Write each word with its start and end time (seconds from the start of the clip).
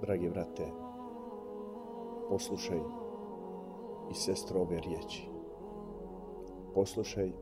Dragi 0.00 0.30
brate, 0.30 0.72
poslušaj 2.28 2.78
i 4.10 4.14
sestro 4.14 4.60
ove 4.60 4.80
riječi. 4.80 5.28
Poslušaj, 6.74 7.32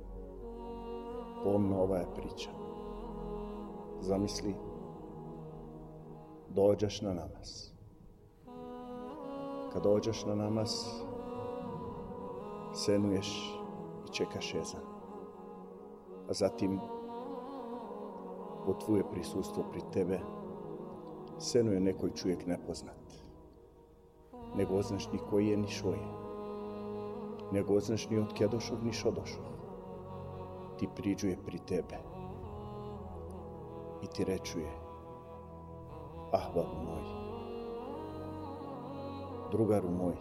pomno 1.45 1.83
ova 1.83 1.97
je 1.97 2.07
priča. 2.15 2.51
Zamisli, 4.01 4.55
dođeš 6.49 7.01
na 7.01 7.09
namaz. 7.09 7.71
Kad 9.73 9.83
dođeš 9.83 10.27
na 10.27 10.35
namaz, 10.35 10.71
senuješ 12.73 13.59
i 14.09 14.13
čekaš 14.13 14.55
jezan. 14.55 14.83
A 16.29 16.33
zatim, 16.33 16.81
po 18.67 18.73
tvoje 18.73 19.11
prisustvo 19.11 19.65
pri 19.71 19.81
tebe, 19.93 20.21
senuje 21.43 21.81
nekoj 21.81 22.11
čovjek 22.15 22.47
nepoznat. 22.47 23.03
Nego 24.57 24.83
znaš 24.83 25.13
ni 25.13 25.19
koji 25.31 25.49
je, 25.49 25.57
ni 25.57 25.69
šo 25.69 25.89
je. 25.89 26.09
Nego 27.53 27.81
znaš 27.81 28.11
ni 28.11 28.19
od 28.19 28.33
kje 28.33 28.49
došao, 28.49 28.79
ni 28.85 28.93
šo 28.93 29.11
došao. 29.11 29.45
Ti 30.79 30.89
priđuje 30.97 31.37
pri 31.47 31.59
tebe. 31.59 31.99
I 34.03 34.07
ti 34.07 34.25
rečuje, 34.25 34.71
ah, 36.33 36.49
babu 36.55 36.77
moj, 36.85 37.03
drugaru 39.51 39.91
moj, 39.91 40.15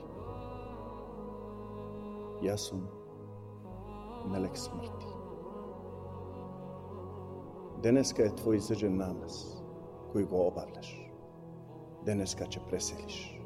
ja 2.42 2.58
sam 2.58 2.88
melek 4.32 4.58
smrti. 4.58 5.08
Deneska 7.84 8.24
je 8.24 8.36
tvoj 8.36 8.58
izređen 8.58 8.98
namaz 8.98 9.62
koji 10.12 10.26
go 10.26 10.38
obavljaš 10.38 11.01
денеска 12.06 12.46
ќе 12.46 12.64
преселиш. 12.70 13.42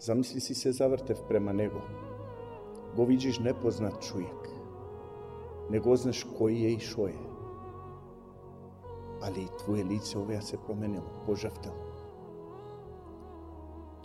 Замисли 0.00 0.40
си 0.40 0.54
се 0.54 0.72
завртев 0.72 1.22
према 1.28 1.52
него. 1.52 1.80
Го 2.96 3.06
видиш 3.06 3.38
непознат 3.38 4.02
човек. 4.02 4.50
Не 5.70 5.80
го 5.80 5.96
знаш 5.96 6.24
кој 6.38 6.64
е 6.68 6.74
и 6.76 6.80
шо 6.80 7.08
е. 7.08 7.16
Али 9.22 9.42
и 9.42 9.56
твое 9.58 9.84
лице 9.84 10.18
овеа 10.18 10.42
се 10.42 10.56
променило, 10.56 11.08
пожавтело. 11.26 11.82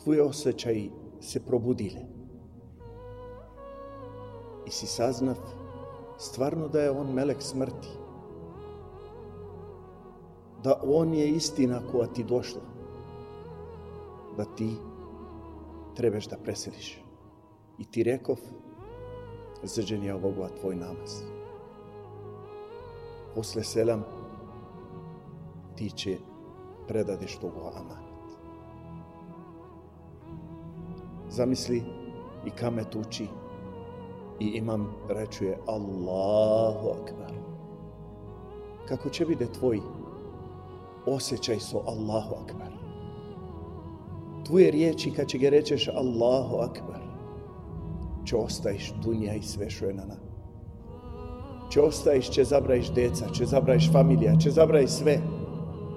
Твоје 0.01 0.25
осеќаи 0.25 0.89
се 1.21 1.43
пробудиле. 1.45 2.07
И 4.65 4.71
си 4.71 4.87
сазнав, 4.87 5.39
стварно 6.17 6.69
да 6.69 6.85
е 6.85 6.89
он 6.89 7.13
мелек 7.13 7.43
смрти, 7.43 8.00
da 10.63 10.81
on 10.83 11.13
je 11.13 11.29
istina 11.29 11.81
koja 11.91 12.07
ti 12.07 12.23
došla. 12.23 12.61
Da 14.37 14.45
ti 14.45 14.75
trebaš 15.95 16.27
da 16.27 16.37
preseliš. 16.37 17.01
I 17.77 17.85
ti 17.85 18.03
rekov, 18.03 18.37
zrđen 19.63 20.03
je 20.03 20.13
ovoga 20.13 20.49
tvoj 20.59 20.75
namaz. 20.75 21.23
Posle 23.35 23.63
selam 23.63 24.03
ti 25.75 25.89
će 25.89 26.17
predadeš 26.87 27.37
toga 27.37 27.71
amanet. 27.75 28.11
Zamisli 31.29 31.83
i 32.45 32.49
kamet 32.49 32.95
uči 32.95 33.27
i 34.39 34.45
imam 34.45 34.93
rečuje 35.09 35.57
Allahu 35.67 36.89
akbar. 36.89 37.31
Kako 38.87 39.09
će 39.09 39.25
bide 39.25 39.45
tvoj 39.45 39.81
osjećaj 41.05 41.59
so 41.59 41.83
Allahu 41.87 42.35
akbar. 42.43 42.71
Tvoje 44.45 44.71
riječi 44.71 45.11
kad 45.11 45.27
će 45.27 45.37
ga 45.37 45.49
rečeš 45.49 45.87
Allahu 45.87 46.55
akbar, 46.55 47.01
će 48.25 48.35
ostaješ 48.35 48.93
dunja 49.03 49.33
i 49.33 49.41
sve 49.41 49.69
što 49.69 49.85
je 49.85 49.93
na 49.93 50.05
nama. 50.05 50.31
Će 51.69 51.81
ostaješ, 51.81 52.29
će 52.29 52.43
zabrajiš 52.43 52.91
deca, 52.91 53.29
će 53.33 53.45
zabrajiš 53.45 53.91
familija, 53.91 54.35
će 54.35 54.51
zabrajiš 54.51 54.89
sve. 54.89 55.19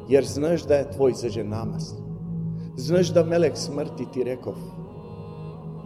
Jer 0.09 0.25
znaš 0.25 0.63
da 0.63 0.75
je 0.75 0.91
tvoj 0.91 1.13
zađen 1.13 1.49
namaz. 1.49 1.93
Znaš 2.77 3.09
da 3.09 3.25
melek 3.25 3.57
smrti 3.57 4.07
ti 4.13 4.25
rekov, 4.25 4.55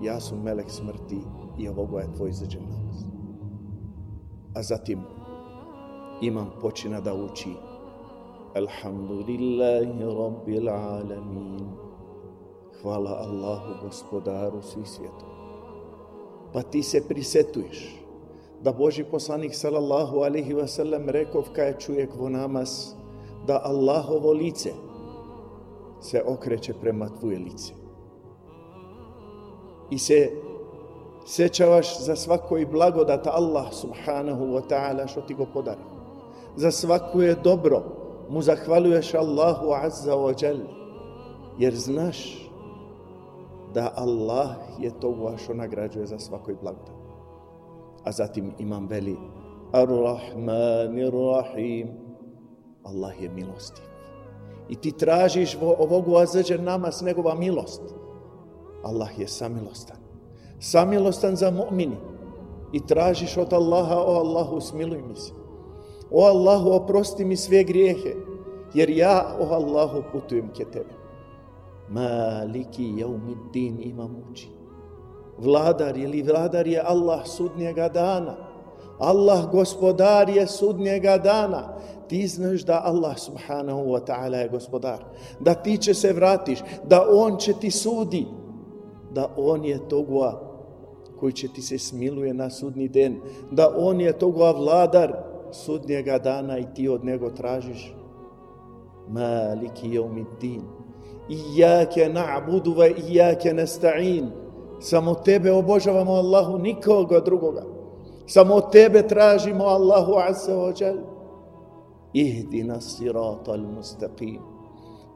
ja 0.03 0.21
sam 0.21 0.43
melek 0.43 0.71
smrti 0.71 1.19
i 1.59 1.69
ovoga 1.69 2.01
je 2.01 2.13
tvoj 2.17 2.33
zađen 2.33 2.63
namaz. 2.63 3.05
A 4.55 4.63
zatim 4.63 5.01
imam 6.23 6.51
počina 6.61 7.01
da 7.01 7.15
uči 7.15 7.51
الحمد 8.57 9.11
لله 9.29 9.93
رب 10.01 10.49
Alamin. 10.49 11.69
Hvala 12.83 13.21
Allahu, 13.21 13.85
gospodaru 13.85 14.63
svih 14.63 14.89
svjetova. 14.89 15.37
Pa 16.53 16.63
ti 16.63 16.83
se 16.83 17.09
prisetuješ 17.09 18.05
da 18.63 18.73
Boži 18.73 19.05
poslanik 19.05 19.55
sallallahu 19.55 20.17
alaihi 20.17 20.55
wa 20.55 20.67
rekao 20.67 21.13
rekov 21.13 21.45
kaj 21.53 21.79
čuje 21.79 22.09
vo 22.19 22.29
namaz 22.29 22.95
da 23.47 23.61
Allahovo 23.65 24.33
lice 24.33 24.73
se 26.01 26.23
okreće 26.27 26.75
prema 26.81 27.09
tvoje 27.21 27.39
lice. 27.39 27.73
I 29.91 29.99
se 29.99 30.31
sećavaš 31.27 32.01
za 32.01 32.17
svako 32.17 32.59
i 32.59 32.67
blagodat 32.67 33.27
Allah 33.27 33.73
subhanahu 33.73 34.45
wa 34.45 34.63
ta'ala 34.69 35.07
što 35.07 35.21
ti 35.21 35.35
go 35.35 35.47
podari. 35.55 35.85
Za 36.57 36.71
svako 36.71 37.23
je 37.23 37.35
dobro 37.35 37.98
mu 38.31 38.43
zahvaljuješ 38.43 39.15
Allahu 39.15 39.73
Azza 39.73 40.13
wa 40.13 40.45
Jal, 40.45 40.59
jer 41.59 41.75
znaš 41.75 42.49
da 43.75 43.93
Allah 43.97 44.49
je 44.81 45.01
to 45.01 45.11
vašo 45.11 45.55
nagrađuje 45.55 46.07
za 46.07 46.19
svakoj 46.19 46.55
blagodat. 46.63 46.95
A 48.05 48.13
zatim 48.13 48.53
imam 48.59 48.87
veli 48.87 49.17
Ar-Rahmanir-Rahim, 49.73 51.89
Allah 52.85 53.23
je 53.23 53.29
milostiv. 53.29 53.85
I 54.69 54.77
ti 54.77 54.93
tražiš 54.93 55.59
ovogu 55.79 56.17
azađer 56.17 56.61
s 56.93 57.03
njegova 57.03 57.35
milost. 57.35 57.83
Allah 58.83 59.19
je 59.19 59.29
samilostan. 59.29 59.97
Samilostan 60.61 61.37
za 61.37 61.51
mu'mini. 61.51 61.97
I 62.73 62.87
tražiš 62.87 63.37
od 63.37 63.53
Allaha, 63.53 63.97
o 63.97 64.15
Allahu, 64.15 64.61
smiluj 64.61 65.03
mi 65.03 65.17
se. 65.17 65.33
O 66.11 66.25
Allahu, 66.25 66.71
oprosti 66.71 67.25
mi 67.25 67.37
sve 67.37 67.65
grijehe, 67.65 68.15
jer 68.75 68.91
ja, 68.91 69.37
o 69.41 69.55
Allahu, 69.55 70.03
putujem 70.13 70.49
ke 70.57 70.65
tebe. 70.65 70.95
Maliki 71.89 72.95
jaumiddin 72.99 73.79
ima 73.83 74.09
muči. 74.09 74.49
Vladar 75.39 75.97
je 75.97 76.09
li 76.09 76.23
vladar 76.23 76.67
je 76.67 76.83
Allah 76.85 77.27
sudnjega 77.27 77.89
dana. 77.89 78.37
Allah 78.99 79.51
gospodar 79.51 80.29
je 80.29 80.47
sudnjega 80.47 81.19
dana. 81.19 81.75
Ti 82.09 82.27
znaš 82.27 82.65
da 82.65 82.83
Allah 82.85 83.19
subhanahu 83.19 83.81
wa 83.81 84.01
ta'ala 84.01 84.37
je 84.37 84.49
gospodar. 84.49 85.05
Da 85.41 85.55
ti 85.55 85.77
će 85.77 85.95
se 85.95 86.13
vratiš, 86.13 86.59
da 86.85 87.07
on 87.11 87.37
će 87.37 87.53
ti 87.53 87.71
sudi. 87.71 88.27
Da 89.13 89.31
on 89.37 89.65
je 89.65 89.89
togua 89.89 90.41
koji 91.21 91.33
će 91.33 91.49
ti 91.49 91.63
se 91.63 91.79
smiluje 91.79 92.35
na 92.35 92.51
sudni 92.51 92.89
den. 92.89 93.21
Da 93.51 93.75
on 93.77 94.01
je 94.01 94.13
togua 94.13 94.53
vladar 94.53 95.28
sudnjega 95.53 96.19
dana 96.19 96.59
i 96.59 96.67
ti 96.75 96.89
od 96.89 97.05
njega 97.05 97.31
tražiš 97.31 97.95
maliki 99.09 99.95
jeumiddin 99.95 100.63
iyyake 101.29 102.09
na'budu 102.09 102.75
wa 102.75 102.89
iyyake 102.89 103.53
nasta'in. 103.53 104.31
Samo 104.81 105.15
tebe 105.15 105.53
obožavamo 105.53 106.13
Allahu 106.13 106.59
nikoga 106.59 107.21
drugoga. 107.21 107.63
Samo 108.27 108.61
tebe 108.61 109.03
tražimo 109.03 109.65
Allahu 109.65 110.19
azza 110.19 110.57
wa 110.57 110.73
jal. 110.81 110.99
Ihdina 112.13 112.81
sirata 112.81 113.53
al-mustaqim. 113.53 114.41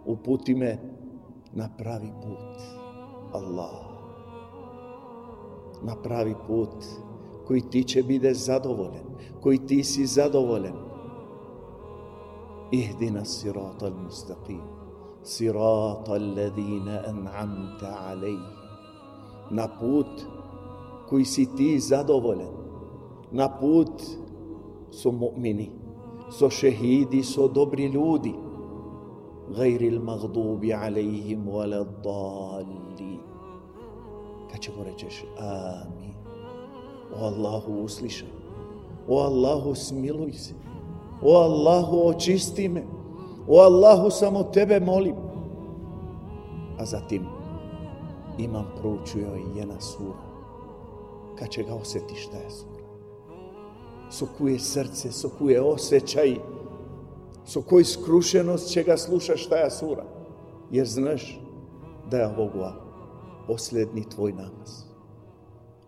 Uputi 0.06 0.54
me 0.54 0.78
na 1.52 1.68
pravi 1.78 2.12
put. 2.22 2.56
Allah. 3.32 3.72
Na 5.82 5.96
pravi 5.96 6.34
put 6.46 6.84
koji 7.52 7.70
ti 7.70 7.84
će 7.84 8.02
bide 8.02 8.34
zadovoljen, 8.34 9.04
koji 9.40 9.58
ti 9.66 9.84
si 9.84 10.06
zadovoljen. 10.06 10.72
Ihdina 12.70 13.24
sirata 13.24 13.86
al-mustaqim, 13.86 14.60
sirata 15.22 16.12
al-ladhina 16.12 17.02
an'amta 17.10 17.92
alej. 18.08 18.38
Na 19.50 19.68
put 19.80 20.24
koji 21.08 21.24
si 21.24 21.46
ti 21.56 21.78
zadovoljen, 21.78 22.54
na 23.30 23.48
put 23.60 24.02
su 24.90 25.12
mu'mini, 25.12 25.68
su 26.30 26.50
šehidi, 26.50 27.22
su 27.22 27.48
dobri 27.48 27.86
ljudi, 27.86 28.34
gajri 29.56 29.86
il-magdubi 29.86 30.72
alejhim, 30.74 31.46
wala 31.46 31.84
dali. 32.04 33.18
Kad 34.50 34.60
ćemo 34.60 34.84
rećeš, 34.84 35.24
amin. 35.38 36.21
O 37.20 37.24
Allahu 37.24 37.72
uslišaj. 37.84 38.28
O 39.08 39.18
Allahu 39.18 39.74
smiluj 39.74 40.32
se. 40.32 40.54
O 41.22 41.36
Allahu 41.36 42.08
očisti 42.08 42.68
me. 42.68 42.84
O 43.48 43.58
Allahu, 43.58 44.10
samo 44.10 44.42
tebe 44.42 44.80
molim. 44.80 45.16
A 46.78 46.84
zatim 46.84 47.26
imam 48.38 48.66
proučio 48.80 49.34
je 49.34 49.56
jedna 49.56 49.80
sura. 49.80 50.22
Kad 51.38 51.48
će 51.48 51.62
ga 51.62 51.74
osjeti 51.74 52.14
šta 52.14 52.36
je 52.36 52.50
sura. 52.50 52.82
Sokuje 54.10 54.58
srce, 54.58 55.12
sokuje 55.12 55.62
osjećaj. 55.62 56.36
Sokuje 57.44 57.84
skrušenost 57.84 58.68
će 58.68 58.82
ga 58.82 58.96
sluša 58.96 59.36
šta 59.36 59.56
je 59.56 59.70
sura. 59.70 60.04
Jer 60.70 60.86
znaš 60.86 61.40
da 62.10 62.16
je 62.16 62.36
ovo 62.38 62.72
posljedni 63.46 64.08
tvoj 64.08 64.32
namaz. 64.32 64.82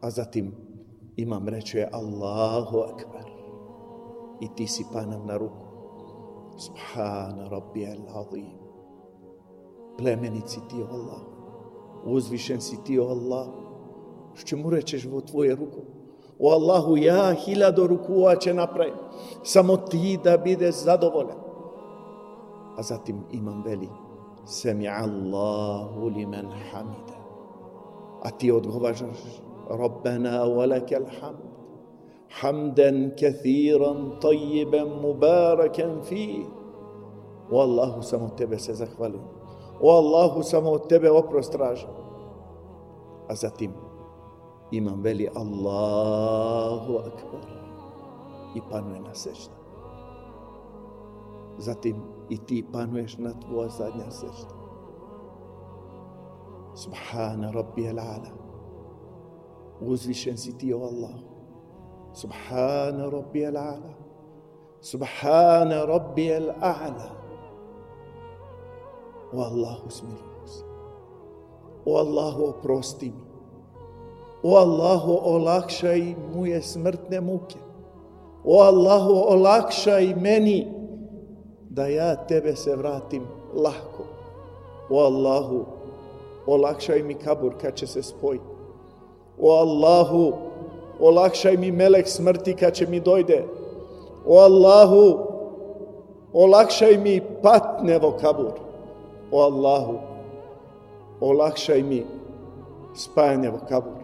A 0.00 0.11
zatim 0.11 0.53
imam 1.16 1.49
reče 1.49 1.88
Allahu 1.93 2.78
akbar. 2.78 3.31
I 4.40 4.49
ti 4.56 4.66
si 4.66 4.84
panam 4.93 5.26
na 5.26 5.37
ruku. 5.37 5.64
Subhana 6.56 7.49
rabbi 7.49 7.87
al-azim. 7.87 8.58
Plemenici 9.99 10.61
ti, 10.69 10.76
Allah. 10.90 11.22
Uzvišen 12.05 12.61
si 12.61 12.76
ti, 12.84 12.99
Allah. 12.99 13.46
Što 14.34 14.56
mu 14.56 14.70
rečeš 14.70 15.06
u 15.06 15.20
tvoje 15.20 15.55
ruku? 15.55 15.81
O 16.38 16.50
Allahu, 16.50 16.96
ja 16.96 17.32
hiljado 17.32 17.87
rukua 17.87 18.37
će 18.37 18.55
napravim 18.55 18.94
Samo 19.43 19.76
ti 19.76 20.19
da 20.25 20.37
bide 20.37 20.72
zadovoljan. 20.72 21.38
A 22.76 22.82
zatim 22.82 23.25
imam 23.32 23.62
veli. 23.62 23.88
Semi 24.46 24.88
Allahu 24.88 26.06
li 26.06 26.26
men 26.26 26.46
hamida. 26.70 27.19
A 28.22 28.31
ti 28.31 28.52
odgovažaš. 28.52 29.53
ربنا 29.70 30.44
ولك 30.44 30.94
الحمد. 30.94 31.55
حمدا 32.28 33.14
كثيرا 33.16 34.19
طيبا 34.22 34.84
مباركا 34.84 36.00
فيه. 36.00 36.44
والله 37.50 38.00
سمو 38.00 38.26
التبع 38.26 38.56
سيزاك 38.56 39.00
والله 39.81 40.43
سمو 40.43 40.75
التبع 40.75 41.11
وبرستراج 41.11 41.87
أزاتيم 43.31 43.72
إمام 44.75 45.02
بلي 45.02 45.28
الله 45.28 47.06
أكبر. 47.06 47.44
إبانو 48.56 49.11
نسجد 49.11 49.64
Zatim 51.58 52.02
i 52.28 52.38
ti 52.38 52.64
panuješ 52.72 53.19
na 53.19 53.31
tvoja 53.40 53.69
zadnja 53.69 54.11
sešta. 54.11 54.55
Subhana 56.75 57.52
rabbi 57.55 57.87
al-alam. 57.88 58.44
uzvišen 59.81 60.37
si 60.37 60.59
ti, 60.59 60.75
o 60.75 60.82
Allah. 60.82 61.15
Subhana 62.15 63.11
Rabbi 63.11 63.47
al-A'la. 63.47 63.94
Subhana 64.81 65.87
Rabbi 65.87 66.31
al-A'la. 66.31 67.11
O 69.32 69.41
Allahu 69.43 69.91
smiluj 69.91 70.47
se. 70.47 70.65
O 71.85 71.99
Allahu 71.99 72.44
oprosti 72.44 73.11
mi. 73.11 73.25
O 74.43 74.56
Allahu 74.56 75.12
olakšaj 75.12 76.15
moje 76.35 76.62
smrtne 76.62 77.21
muke. 77.21 77.59
O 78.44 78.61
Allahu 78.62 79.12
olakšaj 79.12 80.15
meni 80.15 80.73
da 81.71 81.87
ja 81.87 82.15
tebe 82.26 82.56
se 82.56 82.76
vratim 82.76 83.26
lahko. 83.55 84.05
O 84.91 85.00
Allahu 85.00 85.65
olakšaj 86.47 87.03
mi 87.03 87.15
kabur 87.15 87.59
kad 87.61 87.75
će 87.75 87.87
se 87.87 88.03
spojiti. 88.03 88.53
O 89.38 89.52
Allahu, 89.52 90.32
olakšaj 91.00 91.56
mi 91.56 91.72
melek 91.72 92.08
smrti 92.08 92.54
kad 92.54 92.75
će 92.75 92.86
mi 92.86 93.00
dojde. 93.00 93.44
O 94.26 94.38
Allahu, 94.38 95.19
olakšaj 96.32 96.98
mi 96.98 97.20
patnevo 97.42 98.16
kabur. 98.20 98.52
O 99.32 99.40
Allahu, 99.40 99.98
olakšaj 101.20 101.82
mi 101.82 102.06
spajanjevo 102.94 103.58
kabur. 103.69 104.00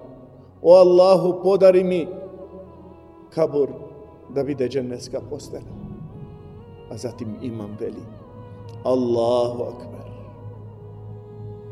O 0.62 0.75
Allahu, 0.75 1.43
podari 1.43 1.85
mi 1.85 2.09
kabur 3.31 3.69
da 4.29 4.43
vide 4.43 4.69
dženevska 4.69 5.21
postela. 5.31 5.73
A 6.91 6.97
zatim 6.97 7.37
imam 7.43 7.76
veli. 7.81 8.03
Allahu 8.85 9.62
akbar 9.62 9.90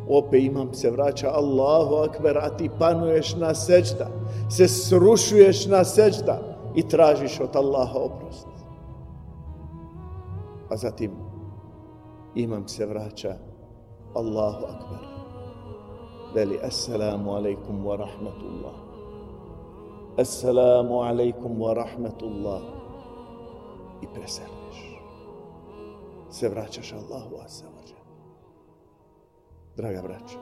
opet 0.09 0.43
imam 0.43 0.75
se 0.75 0.91
vraća 0.91 1.31
Allahu 1.31 1.95
akbar, 1.95 2.39
a 2.39 2.57
ti 2.57 2.71
panuješ 2.79 3.37
na 3.37 3.55
seđda, 3.55 4.09
se 4.51 4.69
srušuješ 4.69 5.67
na 5.67 5.85
seđda 5.85 6.41
i 6.75 6.89
tražiš 6.89 7.41
od 7.41 7.57
Allaha 7.57 7.99
oprost. 7.99 8.49
A 10.71 10.77
zatim 10.77 11.11
imam 12.35 12.69
se 12.69 12.87
vraća 12.87 13.37
Allahu 14.15 14.65
akbar. 14.65 15.09
Veli, 16.35 16.59
assalamu 16.63 17.31
alaikum 17.31 17.85
wa 17.85 17.97
rahmatullah. 17.97 18.75
Assalamu 20.19 20.95
alaikum 20.95 21.59
wa 21.59 21.75
rahmatullah. 21.75 22.63
I 24.03 24.07
preseliš. 24.15 25.01
Se 26.31 26.49
vraćaš 26.49 26.93
Allahu 26.93 27.37
asalamu 27.45 27.79
draga 29.79 30.03
braća, 30.03 30.39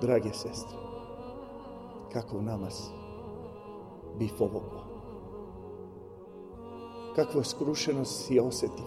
drage 0.00 0.32
sestre, 0.32 0.78
kako 2.12 2.38
u 2.38 2.42
namaz 2.42 2.74
bif 4.18 4.40
ovoga. 4.40 4.80
Kakvu 7.16 7.42
skrušenost 7.44 8.26
si 8.26 8.40
osjetiv? 8.40 8.84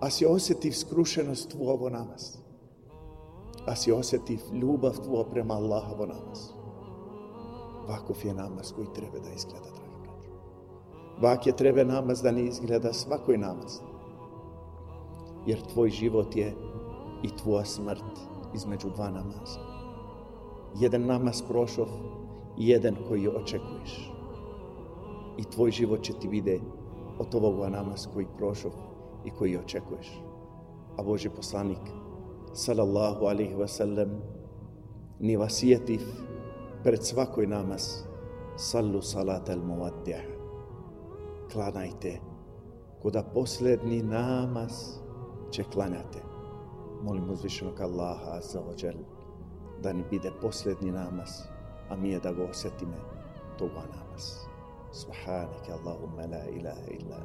A 0.00 0.10
si 0.10 0.26
osjetiv 0.26 0.72
skrušenost 0.72 1.50
tvu 1.50 1.68
ovo 1.68 1.90
namaz? 1.90 2.36
A 3.66 3.76
si 3.76 3.92
osjetiv 3.92 4.40
ljubav 4.52 4.92
tvoja 5.04 5.24
prema 5.24 5.54
Allahovo 5.54 6.06
namaz? 6.06 6.48
Vakov 7.88 8.16
je 8.24 8.34
namaz 8.34 8.72
koji 8.72 8.86
treba 8.94 9.18
da 9.18 9.30
izgleda, 9.36 9.66
dragi 9.76 9.96
braća. 10.02 10.22
Vak 11.22 11.46
je 11.46 11.56
treba 11.56 11.84
namaz 11.84 12.22
da 12.22 12.30
ne 12.30 12.44
izgleda 12.44 12.92
svakoj 12.92 13.38
namaz. 13.38 13.78
Jer 15.46 15.60
tvoj 15.72 15.90
život 15.90 16.36
je 16.36 16.54
i 17.22 17.36
tvoja 17.36 17.64
smrt 17.64 18.18
između 18.54 18.90
dva 18.90 19.10
namaza. 19.10 19.60
Jedan 20.80 21.06
namaz 21.06 21.42
prošov 21.48 21.86
i 22.58 22.68
jedan 22.68 22.96
koji 23.08 23.28
očekuješ. 23.28 24.12
I 25.38 25.44
tvoj 25.44 25.70
život 25.70 26.02
će 26.02 26.12
ti 26.12 26.28
vide 26.28 26.60
od 27.18 27.34
ovoga 27.34 27.68
namaz 27.68 28.06
koji 28.14 28.26
prošov 28.36 28.72
i 29.24 29.30
koji 29.30 29.56
očekuješ. 29.56 30.22
A 30.98 31.02
Boži 31.02 31.28
poslanik, 31.28 31.80
sallallahu 32.52 33.24
alaihi 33.24 33.54
wa 33.54 33.66
sallam, 33.66 34.10
ni 35.20 35.36
vasijetiv 35.36 36.00
pred 36.82 37.04
svakoj 37.04 37.46
namaz, 37.46 38.04
sallu 38.56 39.02
salat 39.02 39.48
al 39.48 39.60
muvaddih. 39.60 40.28
Klanajte, 41.52 42.20
kuda 43.02 43.22
posljedni 43.22 44.02
namaz 44.02 44.72
će 45.50 45.64
klanjate 45.64 46.29
molim 47.04 47.30
uzvišenog 47.30 47.80
Allaha 47.80 48.30
azza 48.32 48.60
wa 48.60 48.92
da 49.82 49.92
ne 49.92 50.04
bide 50.10 50.30
posljednji 50.40 50.92
namaz, 50.92 51.30
a 51.90 51.96
mi 51.96 52.10
je 52.10 52.20
da 52.20 52.32
ga 52.32 52.44
osjetime 52.44 52.96
toga 53.58 53.82
namaz. 53.96 54.24
Subhanaka 54.92 55.72
Allahumma 55.72 56.22
la 56.22 56.44
ilaha 56.48 56.90
illa 56.90 57.20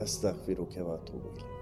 astaghfiruke 0.00 0.82
wa 0.82 0.94
atubu 0.94 1.28
ilaik. 1.28 1.57